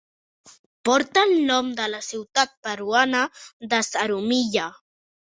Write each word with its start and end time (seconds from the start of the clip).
Porta 0.89 1.25
el 1.25 1.33
nom 1.51 1.69
de 1.81 1.87
la 1.97 2.01
ciutat 2.09 2.57
peruana 2.65 3.23
de 3.75 3.85
Zarumilla. 3.93 4.69